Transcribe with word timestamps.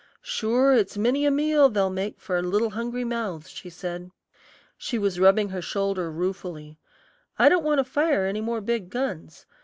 "Sure, 0.23 0.73
it's 0.73 0.97
many 0.97 1.27
a 1.27 1.29
meal 1.29 1.69
they'll 1.69 1.91
make 1.91 2.19
for 2.19 2.41
little 2.41 2.71
hungry 2.71 3.03
mouths," 3.03 3.51
she 3.51 3.69
said. 3.69 4.09
She 4.75 4.97
was 4.97 5.19
rubbing 5.19 5.49
her 5.49 5.61
shoulder 5.61 6.09
ruefully. 6.09 6.79
"I 7.37 7.49
don't 7.49 7.63
want 7.63 7.77
to 7.77 7.83
fire 7.83 8.25
any 8.25 8.41
more 8.41 8.61
big 8.61 8.89
guns. 8.89 9.45